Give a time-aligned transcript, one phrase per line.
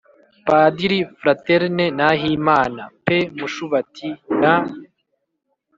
[0.43, 4.09] -padiri fraterne nahimana (p.mushubati),
[4.41, 4.53] na